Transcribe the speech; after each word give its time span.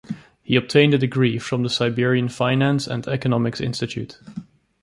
He 0.41 0.55
obtained 0.55 0.95
a 0.95 0.97
degree 0.97 1.37
from 1.37 1.61
the 1.61 1.69
Siberian 1.69 2.27
Finance 2.27 2.87
and 2.87 3.07
Economics 3.07 3.61
Institute. 3.61 4.19